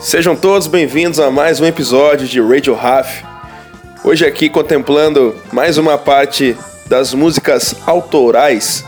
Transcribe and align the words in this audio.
Sejam 0.00 0.34
todos 0.34 0.66
bem-vindos 0.66 1.20
a 1.20 1.30
mais 1.30 1.60
um 1.60 1.66
episódio 1.66 2.26
de 2.26 2.40
Radio 2.40 2.74
Raf. 2.74 3.22
Hoje 4.02 4.26
aqui 4.26 4.48
contemplando 4.48 5.36
mais 5.52 5.76
uma 5.76 5.98
parte 5.98 6.56
das 6.86 7.12
músicas 7.12 7.76
autorais. 7.86 8.84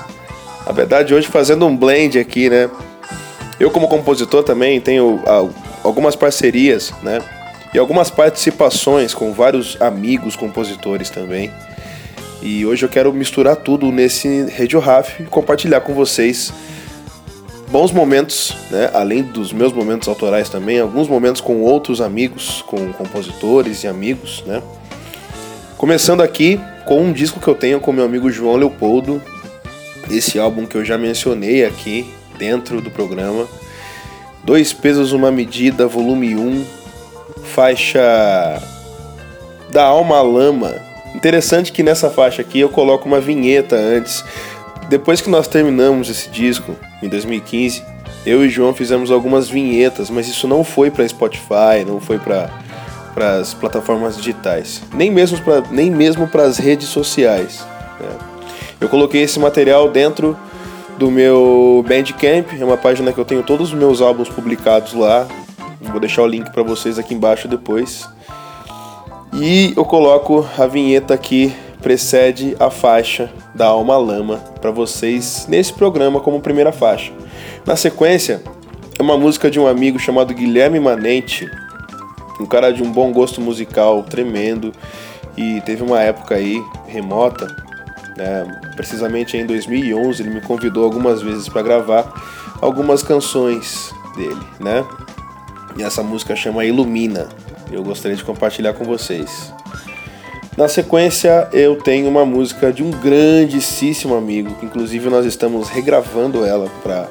Na 0.66 0.72
verdade, 0.72 1.14
hoje 1.14 1.28
fazendo 1.28 1.66
um 1.66 1.76
blend 1.76 2.18
aqui, 2.18 2.48
né? 2.48 2.70
Eu 3.60 3.70
como 3.70 3.86
compositor 3.88 4.42
também 4.42 4.80
tenho 4.80 5.20
algumas 5.84 6.16
parcerias, 6.16 6.94
né? 7.02 7.20
E 7.74 7.78
algumas 7.78 8.10
participações 8.10 9.12
com 9.12 9.34
vários 9.34 9.80
amigos 9.80 10.34
compositores 10.34 11.10
também. 11.10 11.52
E 12.40 12.64
hoje 12.64 12.86
eu 12.86 12.88
quero 12.88 13.12
misturar 13.12 13.56
tudo 13.56 13.92
nesse 13.92 14.46
Radio 14.58 14.80
Raf 14.80 15.20
e 15.20 15.24
compartilhar 15.24 15.82
com 15.82 15.92
vocês 15.92 16.50
bons 17.68 17.92
momentos, 17.92 18.56
né? 18.70 18.90
além 18.94 19.22
dos 19.22 19.52
meus 19.52 19.74
momentos 19.74 20.08
autorais 20.08 20.48
também, 20.48 20.80
alguns 20.80 21.06
momentos 21.06 21.42
com 21.42 21.60
outros 21.60 22.00
amigos, 22.00 22.64
com 22.66 22.92
compositores 22.94 23.84
e 23.84 23.86
amigos, 23.86 24.42
né? 24.46 24.62
Começando 25.76 26.22
aqui 26.22 26.58
com 26.86 27.02
um 27.02 27.12
disco 27.12 27.38
que 27.38 27.46
eu 27.46 27.54
tenho 27.54 27.78
com 27.78 27.92
meu 27.92 28.06
amigo 28.06 28.30
João 28.30 28.56
Leopoldo, 28.56 29.22
esse 30.10 30.38
álbum 30.38 30.64
que 30.64 30.76
eu 30.76 30.84
já 30.84 30.96
mencionei 30.96 31.64
aqui 31.64 32.10
dentro 32.40 32.80
do 32.80 32.90
programa. 32.90 33.46
Dois 34.44 34.72
pesos, 34.72 35.12
uma 35.12 35.30
medida, 35.30 35.86
volume 35.86 36.34
1, 36.34 36.64
faixa 37.44 38.00
da 39.70 39.84
Alma 39.84 40.20
Lama. 40.22 40.74
Interessante 41.14 41.72
que 41.72 41.82
nessa 41.82 42.08
faixa 42.08 42.42
aqui 42.42 42.60
eu 42.60 42.68
coloco 42.68 43.06
uma 43.06 43.20
vinheta 43.20 43.76
antes. 43.76 44.24
Depois 44.88 45.20
que 45.20 45.28
nós 45.28 45.46
terminamos 45.46 46.08
esse 46.08 46.30
disco, 46.30 46.74
em 47.02 47.08
2015, 47.08 47.82
eu 48.24 48.44
e 48.44 48.48
João 48.48 48.74
fizemos 48.74 49.10
algumas 49.10 49.48
vinhetas, 49.48 50.10
mas 50.10 50.28
isso 50.28 50.48
não 50.48 50.64
foi 50.64 50.90
para 50.90 51.06
Spotify, 51.06 51.84
não 51.86 52.00
foi 52.00 52.18
para 52.18 52.50
as 53.38 53.54
plataformas 53.54 54.16
digitais, 54.16 54.82
nem 54.92 55.10
mesmo 55.10 55.38
para 55.42 55.62
nem 55.70 55.90
mesmo 55.90 56.26
para 56.26 56.44
as 56.44 56.58
redes 56.58 56.88
sociais. 56.88 57.64
Né? 58.00 58.08
Eu 58.80 58.88
coloquei 58.88 59.22
esse 59.22 59.38
material 59.38 59.90
dentro 59.90 60.36
do 61.00 61.10
meu 61.10 61.82
Bandcamp, 61.88 62.60
é 62.60 62.62
uma 62.62 62.76
página 62.76 63.10
que 63.10 63.18
eu 63.18 63.24
tenho 63.24 63.42
todos 63.42 63.72
os 63.72 63.74
meus 63.74 64.02
álbuns 64.02 64.28
publicados 64.28 64.92
lá. 64.92 65.26
Vou 65.80 65.98
deixar 65.98 66.20
o 66.20 66.26
link 66.26 66.52
para 66.52 66.62
vocês 66.62 66.98
aqui 66.98 67.14
embaixo 67.14 67.48
depois. 67.48 68.06
E 69.32 69.72
eu 69.74 69.84
coloco 69.86 70.46
a 70.58 70.66
vinheta 70.66 71.14
aqui 71.14 71.54
precede 71.80 72.54
a 72.60 72.68
faixa 72.68 73.32
da 73.54 73.64
Alma 73.68 73.96
Lama 73.96 74.44
para 74.60 74.70
vocês 74.70 75.46
nesse 75.48 75.72
programa 75.72 76.20
como 76.20 76.38
primeira 76.38 76.70
faixa. 76.70 77.10
Na 77.64 77.76
sequência, 77.76 78.42
é 78.98 79.02
uma 79.02 79.16
música 79.16 79.50
de 79.50 79.58
um 79.58 79.66
amigo 79.66 79.98
chamado 79.98 80.34
Guilherme 80.34 80.78
Manente, 80.78 81.50
um 82.38 82.44
cara 82.44 82.70
de 82.70 82.82
um 82.82 82.92
bom 82.92 83.10
gosto 83.10 83.40
musical 83.40 84.02
tremendo 84.02 84.70
e 85.34 85.62
teve 85.62 85.82
uma 85.82 86.02
época 86.02 86.34
aí 86.34 86.62
remota, 86.86 87.46
né, 88.20 88.60
precisamente 88.76 89.34
em 89.36 89.46
2011 89.46 90.22
ele 90.22 90.30
me 90.30 90.40
convidou 90.42 90.84
algumas 90.84 91.22
vezes 91.22 91.48
para 91.48 91.62
gravar 91.62 92.12
algumas 92.60 93.02
canções 93.02 93.94
dele, 94.14 94.40
né? 94.58 94.84
E 95.78 95.82
essa 95.82 96.02
música 96.02 96.36
chama 96.36 96.64
Ilumina. 96.64 97.28
Eu 97.72 97.82
gostaria 97.82 98.16
de 98.16 98.22
compartilhar 98.22 98.74
com 98.74 98.84
vocês. 98.84 99.54
Na 100.56 100.68
sequência, 100.68 101.48
eu 101.52 101.76
tenho 101.76 102.08
uma 102.08 102.26
música 102.26 102.70
de 102.70 102.82
um 102.82 102.90
grandíssimo 102.90 104.14
amigo, 104.14 104.54
que 104.56 104.66
inclusive 104.66 105.08
nós 105.08 105.24
estamos 105.24 105.70
regravando 105.70 106.44
ela 106.44 106.68
para 106.82 107.08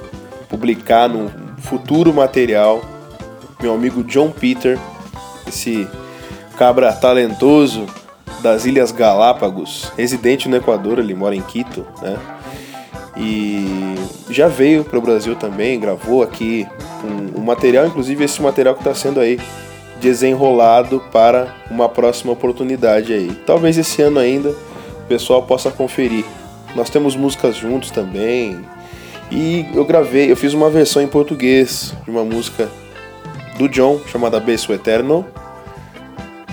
publicar 0.48 1.09
no 1.09 1.31
futuro 1.58 2.14
material. 2.14 2.81
Meu 3.59 3.74
amigo 3.74 4.03
John 4.03 4.30
Peter, 4.30 4.78
esse 5.48 5.88
cabra 6.58 6.94
talentoso 6.94 7.88
das 8.41 8.66
Ilhas 8.66 8.91
Galápagos, 8.91 9.91
residente 9.97 10.47
no 10.47 10.55
Equador, 10.55 11.00
ele 11.00 11.13
mora 11.13 11.35
em 11.35 11.41
Quito, 11.41 11.85
né? 12.01 12.17
E 13.17 13.95
já 14.29 14.47
veio 14.47 14.83
para 14.83 14.97
o 14.97 15.01
Brasil 15.01 15.35
também, 15.35 15.79
gravou 15.79 16.23
aqui 16.23 16.66
um, 17.03 17.41
um 17.41 17.44
material, 17.44 17.85
inclusive 17.85 18.23
esse 18.23 18.41
material 18.41 18.73
que 18.75 18.81
está 18.81 18.94
sendo 18.94 19.19
aí 19.19 19.39
desenrolado 20.00 21.03
para 21.11 21.53
uma 21.69 21.89
próxima 21.89 22.31
oportunidade 22.31 23.11
aí. 23.11 23.31
Talvez 23.45 23.77
esse 23.77 24.01
ano 24.01 24.19
ainda 24.19 24.50
o 24.50 25.07
pessoal 25.07 25.44
possa 25.44 25.69
conferir. 25.69 26.23
Nós 26.75 26.89
temos 26.89 27.16
músicas 27.16 27.56
juntos 27.57 27.91
também. 27.91 28.59
E 29.31 29.66
eu 29.73 29.85
gravei, 29.85 30.31
eu 30.31 30.38
fiz 30.38 30.53
uma 30.53 30.69
versão 30.69 31.01
em 31.01 31.07
português 31.07 31.94
de 32.06 32.09
uma 32.09 32.23
música 32.23 32.69
do 33.57 33.67
John 33.67 34.00
chamada 34.07 34.39
Beijo 34.39 34.71
Eterno. 34.71 35.25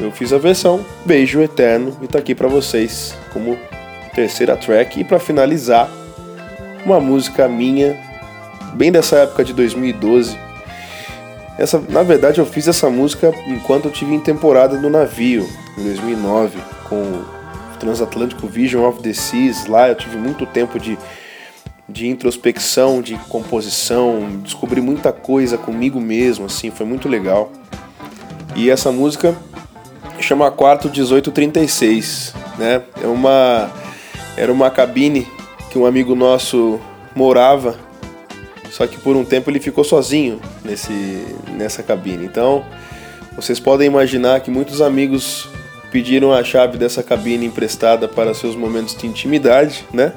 Eu 0.01 0.11
fiz 0.13 0.33
a 0.33 0.39
versão 0.39 0.85
Beijo 1.05 1.41
Eterno 1.41 1.97
e 2.03 2.07
tá 2.07 2.19
aqui 2.19 2.35
para 2.35 2.49
vocês 2.49 3.17
como 3.33 3.59
terceira 4.15 4.57
track 4.57 5.01
e 5.01 5.05
para 5.05 5.19
finalizar 5.19 5.91
uma 6.85 7.01
música 7.01 7.49
minha 7.49 7.97
bem 8.75 8.93
dessa 8.93 9.17
época 9.17 9.45
de 9.45 9.53
2012 9.53 10.47
essa, 11.59 11.83
na 11.89 12.03
verdade, 12.03 12.39
eu 12.39 12.45
fiz 12.45 12.69
essa 12.69 12.91
música 12.91 13.33
enquanto 13.47 13.87
eu 13.87 13.91
tive 13.91 14.15
em 14.15 14.21
temporada 14.21 14.79
no 14.79 14.91
navio, 14.91 15.49
em 15.79 15.83
2009, 15.85 16.59
com 16.87 16.97
o 16.97 17.25
Transatlântico 17.81 18.47
Vision 18.47 18.85
of 18.87 19.03
the 19.03 19.15
Seas. 19.15 19.67
Lá 19.67 19.89
eu 19.89 19.95
tive 19.95 20.19
muito 20.19 20.45
tempo 20.45 20.79
de, 20.79 20.99
de 21.89 22.09
introspecção, 22.09 23.01
de 23.01 23.15
composição, 23.31 24.39
descobri 24.43 24.83
muita 24.83 25.13
coisa 25.13 25.57
comigo 25.57 25.99
mesmo, 25.99 26.45
assim, 26.45 26.71
foi 26.71 26.85
muito 26.85 27.09
legal. 27.09 27.51
E 28.55 28.69
essa 28.69 28.93
música 28.93 29.35
chama 30.23 30.51
Quarto 30.51 30.89
1836, 30.89 32.35
né? 32.59 32.83
É 33.03 33.07
uma 33.07 33.71
era 34.37 34.53
uma 34.53 34.71
cabine 34.71 35.27
que 35.71 35.79
um 35.79 35.87
amigo 35.87 36.15
nosso 36.15 36.79
morava 37.15 37.87
só 38.77 38.87
que 38.87 38.99
por 38.99 39.17
um 39.17 39.25
tempo 39.25 39.51
ele 39.51 39.59
ficou 39.59 39.83
sozinho 39.83 40.39
nesse, 40.63 40.93
nessa 41.57 41.83
cabine. 41.83 42.27
Então, 42.27 42.63
vocês 43.35 43.59
podem 43.59 43.87
imaginar 43.87 44.41
que 44.41 44.51
muitos 44.51 44.83
amigos 44.83 45.49
pediram 45.91 46.31
a 46.31 46.45
chave 46.45 46.77
dessa 46.77 47.03
cabine 47.03 47.47
emprestada 47.47 48.07
para 48.07 48.35
seus 48.35 48.55
momentos 48.55 48.95
de 48.95 49.07
intimidade, 49.07 49.83
né? 49.95 50.13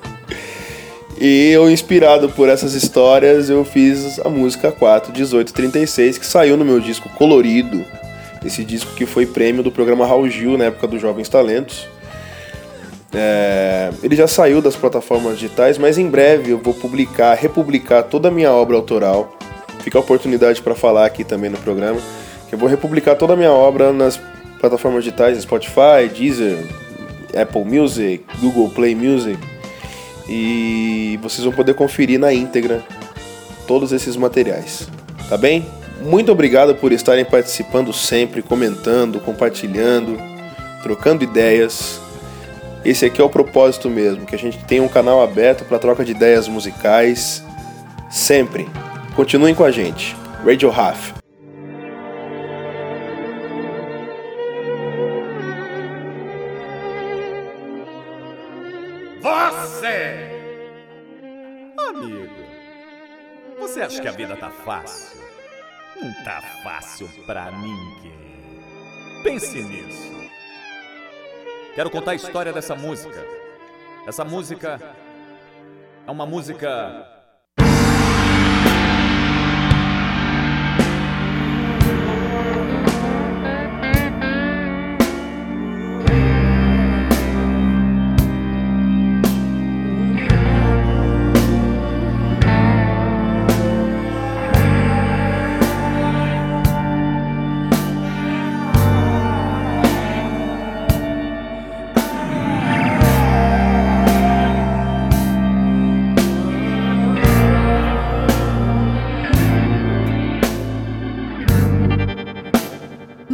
e 1.20 1.50
eu, 1.50 1.70
inspirado 1.70 2.30
por 2.30 2.48
essas 2.48 2.72
histórias, 2.72 3.50
eu 3.50 3.66
fiz 3.66 4.18
a 4.20 4.30
música 4.30 4.72
4 4.72 5.12
1836, 5.12 6.16
que 6.16 6.24
saiu 6.24 6.56
no 6.56 6.64
meu 6.64 6.80
disco 6.80 7.10
Colorido, 7.10 7.84
esse 8.44 8.64
disco 8.64 8.94
que 8.94 9.06
foi 9.06 9.26
prêmio 9.26 9.62
do 9.62 9.72
programa 9.72 10.06
Raul 10.06 10.28
Gil 10.28 10.58
na 10.58 10.64
época 10.64 10.86
dos 10.86 11.00
Jovens 11.00 11.28
Talentos. 11.28 11.88
É, 13.12 13.90
ele 14.02 14.16
já 14.16 14.26
saiu 14.26 14.60
das 14.60 14.74
plataformas 14.74 15.38
digitais, 15.38 15.78
mas 15.78 15.98
em 15.98 16.08
breve 16.08 16.50
eu 16.50 16.58
vou 16.58 16.74
publicar, 16.74 17.34
republicar 17.34 18.02
toda 18.02 18.28
a 18.28 18.30
minha 18.30 18.50
obra 18.50 18.76
autoral. 18.76 19.36
Fica 19.80 19.98
a 19.98 20.00
oportunidade 20.00 20.60
para 20.60 20.74
falar 20.74 21.06
aqui 21.06 21.22
também 21.22 21.48
no 21.48 21.58
programa. 21.58 22.00
Que 22.48 22.54
eu 22.54 22.58
vou 22.58 22.68
republicar 22.68 23.16
toda 23.16 23.34
a 23.34 23.36
minha 23.36 23.52
obra 23.52 23.92
nas 23.92 24.20
plataformas 24.60 25.04
digitais, 25.04 25.40
Spotify, 25.40 26.08
Deezer, 26.12 26.66
Apple 27.40 27.64
Music, 27.64 28.24
Google 28.40 28.70
Play 28.70 28.94
Music. 28.94 29.38
E 30.28 31.18
vocês 31.22 31.44
vão 31.44 31.52
poder 31.52 31.74
conferir 31.74 32.18
na 32.18 32.32
íntegra 32.32 32.82
todos 33.66 33.92
esses 33.92 34.16
materiais. 34.16 34.88
Tá 35.28 35.36
bem? 35.36 35.66
Muito 36.04 36.30
obrigado 36.30 36.74
por 36.74 36.92
estarem 36.92 37.24
participando 37.24 37.90
sempre, 37.90 38.42
comentando, 38.42 39.18
compartilhando, 39.20 40.18
trocando 40.82 41.24
ideias. 41.24 41.98
Esse 42.84 43.06
aqui 43.06 43.22
é 43.22 43.24
o 43.24 43.30
propósito 43.30 43.88
mesmo, 43.88 44.26
que 44.26 44.34
a 44.34 44.38
gente 44.38 44.62
tenha 44.66 44.82
um 44.82 44.88
canal 44.88 45.22
aberto 45.22 45.64
para 45.64 45.78
troca 45.78 46.04
de 46.04 46.12
ideias 46.12 46.46
musicais 46.46 47.42
sempre. 48.10 48.68
Continuem 49.16 49.54
com 49.54 49.64
a 49.64 49.70
gente. 49.70 50.14
Radio 50.44 50.70
Half. 50.70 51.14
Você! 59.22 60.28
Amigo, 61.78 62.28
você 63.58 63.80
acha 63.80 64.02
que 64.02 64.08
a 64.08 64.12
vida 64.12 64.36
tá 64.36 64.50
fácil? 64.50 65.23
Não 66.00 66.12
tá 66.24 66.40
fácil 66.62 67.08
pra 67.26 67.50
ninguém. 67.50 68.52
Pense 69.22 69.62
nisso. 69.62 70.12
Quero 71.74 71.90
contar 71.90 72.12
a 72.12 72.14
história 72.14 72.52
dessa 72.52 72.74
música. 72.74 73.24
Essa 74.06 74.24
música 74.24 74.80
é 76.06 76.10
uma 76.10 76.26
música 76.26 77.13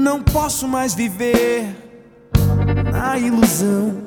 Não 0.00 0.23
posso 0.23 0.67
mais 0.67 0.94
viver 0.94 1.76
na 2.91 3.19
ilusão. 3.19 3.99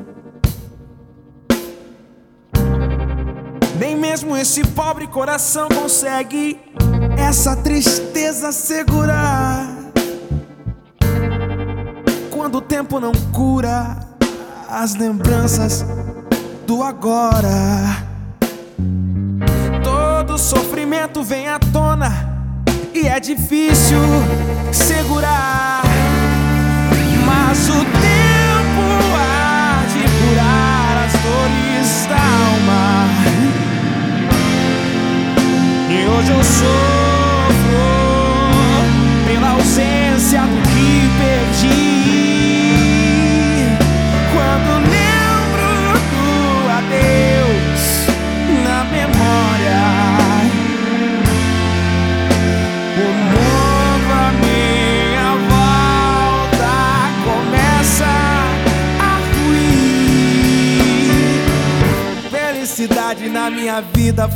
Nem 3.79 3.95
mesmo 3.95 4.35
esse 4.35 4.65
pobre 4.69 5.05
coração 5.05 5.69
consegue 5.69 6.59
essa 7.15 7.55
tristeza 7.55 8.51
segurar. 8.51 9.67
Quando 12.31 12.55
o 12.55 12.61
tempo 12.61 12.99
não 12.99 13.11
cura 13.31 13.95
as 14.67 14.95
lembranças 14.95 15.85
do 16.65 16.81
agora, 16.81 17.37
todo 19.83 20.39
sofrimento 20.39 21.21
vem 21.21 21.47
à 21.47 21.59
tona 21.59 22.32
e 22.93 23.07
é 23.07 23.19
difícil 23.19 23.97
segurar, 24.71 25.83
mas 27.25 27.69
o 27.69 27.83
tempo. 28.01 28.12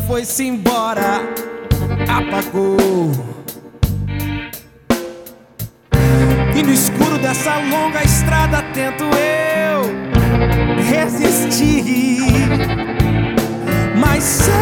foi-se 0.07 0.45
embora, 0.45 1.21
apagou. 2.07 3.11
E 6.55 6.63
no 6.63 6.71
escuro 6.71 7.17
dessa 7.19 7.57
longa 7.59 8.01
estrada 8.03 8.63
tento 8.73 9.03
eu 9.03 9.81
resistir, 10.89 12.23
mas 13.99 14.23
sei. 14.23 14.56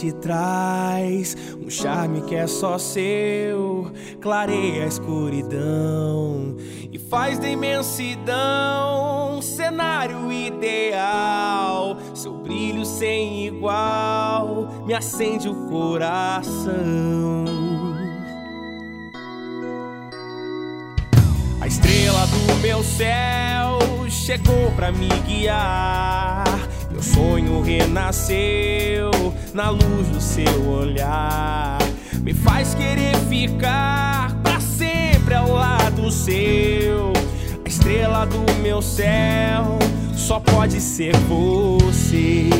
Noite 0.00 0.12
traz 0.12 1.36
um 1.60 1.68
charme 1.68 2.22
que 2.22 2.34
é 2.34 2.46
só 2.46 2.78
seu, 2.78 3.90
clareia 4.20 4.84
a 4.84 4.86
escuridão 4.86 6.56
e 6.90 6.98
faz 6.98 7.38
da 7.38 7.48
imensidão 7.48 9.36
um 9.36 9.42
cenário 9.42 10.32
ideal. 10.32 11.96
Seu 12.14 12.32
brilho 12.32 12.84
sem 12.84 13.46
igual 13.46 14.84
me 14.86 14.94
acende 14.94 15.48
o 15.48 15.54
coração. 15.68 17.44
A 21.60 21.66
estrela 21.66 22.26
do 22.26 22.56
meu 22.62 22.82
céu 22.82 23.78
chegou 24.08 24.70
pra 24.74 24.90
me 24.90 25.08
guiar. 25.26 26.44
Meu 26.90 27.02
sonho 27.02 27.60
renasceu 27.60 29.19
na 29.54 29.70
luz 29.70 30.08
do 30.08 30.20
seu 30.20 30.68
olhar. 30.68 31.78
Me 32.22 32.34
faz 32.34 32.74
querer 32.74 33.16
ficar 33.28 34.34
pra 34.42 34.60
sempre 34.60 35.34
ao 35.34 35.52
lado 35.52 36.10
seu. 36.10 37.12
A 37.64 37.68
estrela 37.68 38.26
do 38.26 38.40
meu 38.62 38.80
céu 38.82 39.78
só 40.14 40.38
pode 40.40 40.80
ser 40.80 41.16
você. 41.28 42.50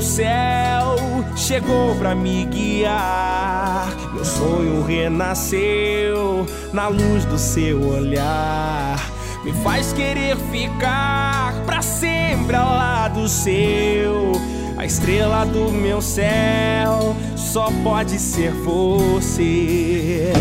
Meu 0.00 0.08
céu 0.08 0.96
chegou 1.36 1.94
pra 1.96 2.14
me 2.14 2.46
guiar. 2.46 3.94
Meu 4.14 4.24
sonho 4.24 4.82
renasceu 4.82 6.46
na 6.72 6.88
luz 6.88 7.26
do 7.26 7.36
seu 7.36 7.86
olhar. 7.86 8.98
Me 9.44 9.52
faz 9.62 9.92
querer 9.92 10.38
ficar 10.50 11.52
pra 11.66 11.82
sempre 11.82 12.56
ao 12.56 12.70
lado 12.70 13.28
seu. 13.28 14.32
A 14.78 14.86
estrela 14.86 15.44
do 15.44 15.70
meu 15.70 16.00
céu 16.00 17.14
só 17.36 17.70
pode 17.84 18.18
ser 18.18 18.52
você. 18.52 20.32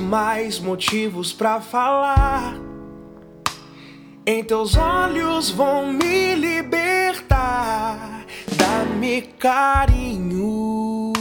Mais 0.00 0.58
motivos 0.58 1.32
pra 1.32 1.60
falar. 1.60 2.54
Em 4.26 4.42
teus 4.42 4.76
olhos 4.76 5.50
vão 5.50 5.92
me 5.92 6.34
libertar. 6.34 8.24
Dá-me 8.56 9.22
carinho 9.22 11.12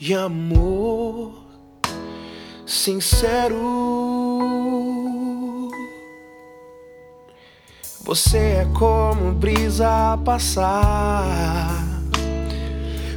e 0.00 0.12
amor 0.12 1.44
sincero. 2.66 3.60
Você 8.04 8.38
é 8.38 8.68
como 8.74 9.32
brisa 9.32 10.12
a 10.12 10.18
passar, 10.18 11.82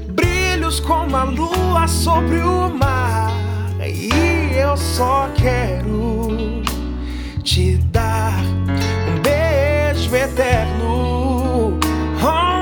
brilhos 0.08 0.80
como 0.80 1.18
a 1.18 1.24
lua 1.26 1.88
sobre 1.88 2.40
o 2.40 2.70
mar. 2.70 3.34
E 3.86 4.37
só 4.78 5.30
quero 5.36 6.64
te 7.44 7.78
dar 7.92 8.40
um 9.08 9.20
beijo 9.22 10.16
eterno. 10.16 11.80
Oh, 12.22 12.60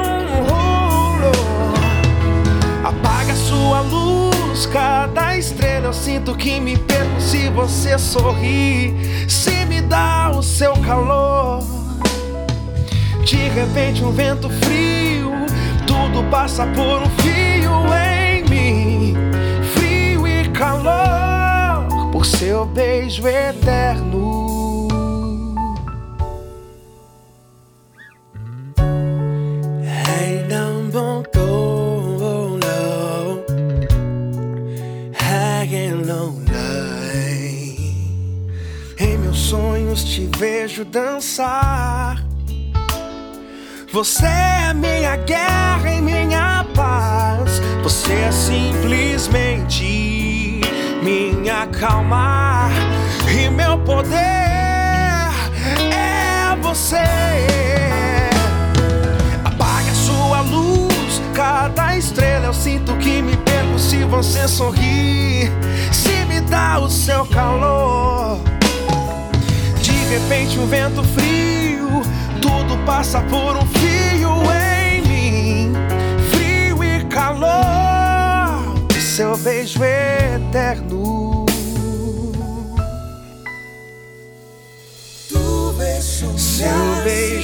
oh, 0.52 1.32
oh. 1.32 2.88
Apaga 2.88 3.36
sua 3.36 3.82
luz, 3.82 4.66
cada 4.68 5.38
estrela 5.38 5.88
eu 5.88 5.94
sinto 5.94 6.36
que 6.36 6.60
me 6.60 6.78
perco 6.78 7.20
se 7.20 7.50
você 7.50 7.98
sorrir, 7.98 8.94
se 9.30 9.66
me 9.66 9.82
dá 9.82 10.32
o 10.34 10.42
seu 10.42 10.74
calor. 10.78 11.64
De 13.26 13.50
repente 13.50 14.04
um 14.04 14.12
vento 14.12 14.50
frio, 14.50 15.32
tudo 15.88 16.24
passa 16.30 16.66
por 16.68 17.02
um 17.02 17.10
fio 17.22 17.72
em 17.94 18.44
mim, 18.50 19.16
frio 19.74 20.28
e 20.28 20.48
calor 20.50 21.15
seu 22.26 22.66
beijo 22.66 23.28
eterno. 23.28 24.88
Hey, 29.84 30.46
don't 30.50 30.92
won't 30.94 31.32
go. 31.34 31.46
Em 38.98 39.18
meus 39.18 39.38
sonhos 39.38 40.04
te 40.06 40.30
vejo 40.38 40.86
dançar. 40.86 42.24
Você 43.92 44.26
é 44.26 44.74
minha 44.74 45.18
guerra 45.18 45.92
e 45.92 46.02
minha 46.02 46.66
paz. 46.74 47.60
Você 47.84 48.14
é 48.14 48.32
simplesmente 48.32 50.15
minha 51.06 51.68
calma 51.68 52.68
e 53.30 53.48
meu 53.48 53.78
poder 53.78 54.10
é 55.94 56.58
você. 56.64 56.98
Apague 59.46 59.92
a 59.92 59.94
sua 59.94 60.42
luz, 60.42 61.22
cada 61.36 61.96
estrela 61.96 62.48
eu 62.48 62.54
sinto 62.56 62.96
que 62.98 63.22
me 63.22 63.38
perco 63.38 63.78
se 63.78 64.04
você 64.04 64.48
sorrir, 64.48 65.52
se 65.92 66.26
me 66.26 66.42
dá 66.42 66.80
o 66.80 66.90
seu 66.90 67.24
calor. 67.28 68.40
De 69.84 69.92
repente 69.92 70.58
um 70.58 70.66
vento 70.66 71.04
frio, 71.04 72.02
tudo 72.42 72.84
passa 72.84 73.22
por 73.22 73.56
um 73.58 73.66
fio 73.68 74.05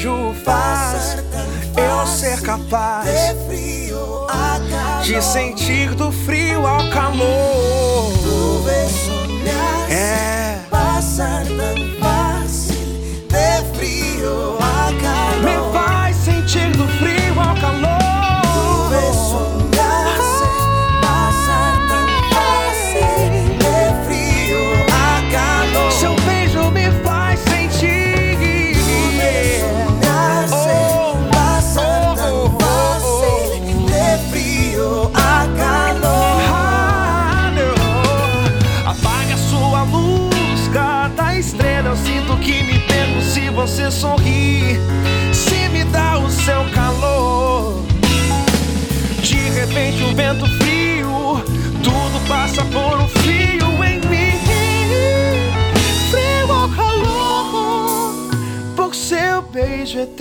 Seu 0.01 0.12
beijo 0.17 0.34
faz 0.43 1.17
eu 1.77 2.08
ser 2.08 2.41
capaz 2.41 3.08
de 5.03 5.22
sentir 5.22 5.93
do 5.93 6.12
frio 6.12 6.65
ao 6.65 6.89
calor. 6.89 8.12
É. 9.91 10.58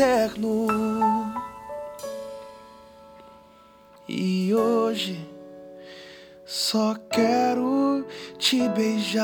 eterno. 0.01 0.67
E 4.09 4.55
hoje 4.55 5.21
só 6.47 6.97
quero 7.11 8.07
te 8.39 8.67
beijar. 8.71 9.21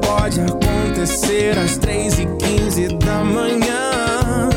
Pode 0.00 0.40
acontecer 0.40 1.58
às 1.58 1.76
três 1.76 2.18
e 2.18 2.26
quinze 2.36 2.88
da 2.98 3.24
manhã. 3.24 4.50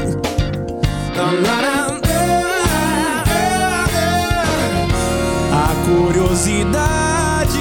A 5.52 5.74
curiosidade 5.86 7.60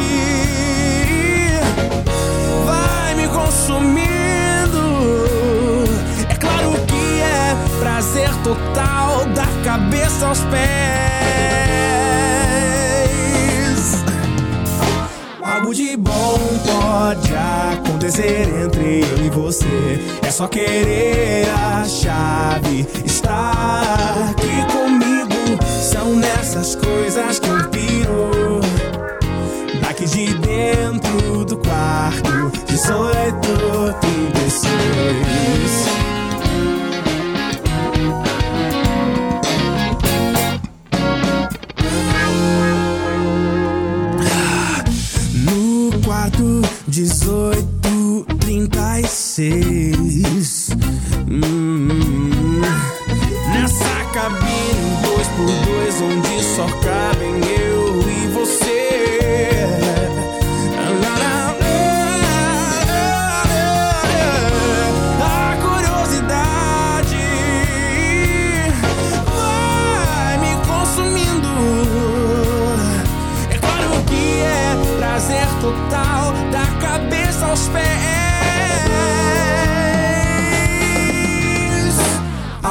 vai 2.67 3.15
me 3.15 3.29
consumindo. 3.29 4.05
É 6.29 6.35
claro 6.35 6.73
que 6.87 7.21
é 7.21 7.57
prazer 7.79 8.31
total 8.43 9.25
da 9.35 9.47
cabeça 9.65 10.27
aos 10.27 10.41
pés. 10.41 11.04
Acontecer 18.05 18.47
entre 18.63 19.01
eu 19.01 19.25
e 19.25 19.31
você. 19.31 19.99
É 20.23 20.31
só 20.31 20.47
querer 20.47 21.49
a 21.49 21.85
chave, 21.85 22.87
estar 23.05 24.31
aqui 24.31 24.73
comigo. 24.73 25.65
São 25.65 26.15
nessas 26.15 26.75
coisas 26.75 27.39
que 27.39 27.49
eu 27.49 27.69
piro. 27.71 28.61
Daqui 29.81 30.05
de 30.05 30.35
dentro 30.35 31.45
do 31.47 31.57
quarto 31.57 32.53
18, 32.67 33.41
36 33.47 33.64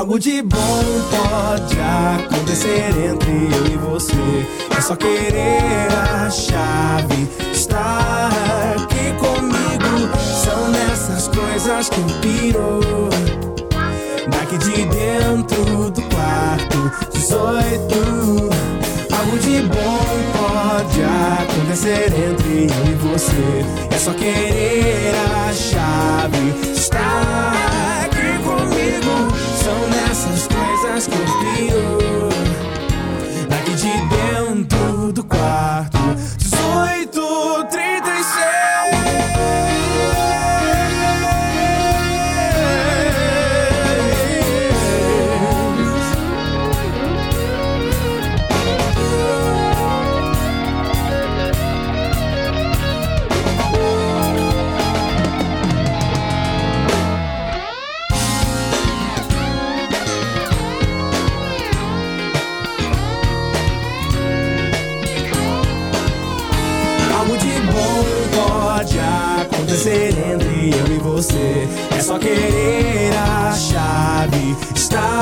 Algo 0.04 0.20
de 0.20 0.42
bom 0.42 0.84
pode 1.12 1.78
acontecer 1.80 2.90
entre 2.90 3.32
eu 3.56 3.66
e 3.68 3.78
você. 3.78 4.46
É 4.78 4.82
só 4.82 4.98
querer 4.98 5.88
a 5.94 6.30
chave, 6.30 7.26
estar 7.54 8.30
aqui 8.76 9.14
comigo. 9.18 10.18
São 10.44 10.68
nessas 10.72 11.30
coisas 11.30 11.88
que 11.88 12.02
eu 12.02 12.06
piro. 12.20 12.82
Daqui 14.28 14.58
de 14.58 14.86
dentro 14.88 15.90
do 15.90 16.02
quarto 16.02 16.92
18 17.14 17.96
Algo 19.10 19.40
de 19.40 19.62
bom 19.62 20.00
pode 20.34 21.02
acontecer 21.02 22.08
entre 22.08 22.68
eu 22.68 22.92
e 22.92 22.96
você 22.96 23.66
É 23.90 23.98
só 23.98 24.14
querer 24.14 25.14
a 25.16 25.54
chave 25.54 26.72
Estar 26.74 28.06
aqui 28.06 28.13
você. 71.04 71.68
É 71.96 72.02
só 72.02 72.18
querer 72.18 73.14
a 73.16 73.52
chave. 73.54 74.56
Estar 74.74 75.13